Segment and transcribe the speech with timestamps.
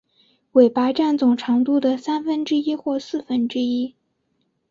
[0.53, 3.93] 尾巴占总长度的三分之一或四分之一。